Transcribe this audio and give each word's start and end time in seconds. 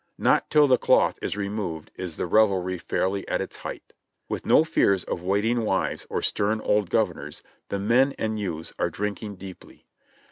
Not 0.17 0.49
till 0.49 0.65
the 0.65 0.79
cloth 0.79 1.19
is 1.21 1.37
removed 1.37 1.91
is 1.95 2.17
the 2.17 2.25
revelry 2.25 2.79
fairly 2.79 3.27
at 3.27 3.39
its 3.39 3.57
height. 3.57 3.93
With 4.27 4.47
no 4.47 4.63
fears 4.63 5.03
of 5.03 5.21
waiting 5.21 5.61
wives 5.61 6.07
or 6.09 6.23
stern 6.23 6.59
old 6.59 6.89
governors, 6.89 7.43
the 7.69 7.77
men 7.77 8.15
and 8.17 8.39
youths 8.39 8.73
are 8.79 8.89
drinking 8.89 9.35
deeply. 9.35 9.85